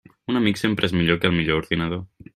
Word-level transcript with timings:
Un 0.31 0.39
amic 0.39 0.61
sempre 0.61 0.89
és 0.91 0.95
millor 1.01 1.19
que 1.21 1.31
el 1.33 1.37
millor 1.37 1.63
ordinador. 1.65 2.03